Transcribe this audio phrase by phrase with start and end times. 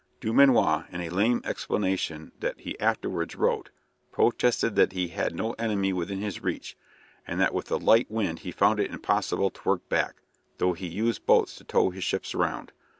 [0.19, 3.69] Dumanoir, in a lame explanation that he afterwards wrote,
[4.11, 6.75] protested that he had no enemy within his reach,
[7.27, 10.15] and that with the light wind he found it impossible to work back,
[10.57, 12.71] though he used boats to tow his ships round.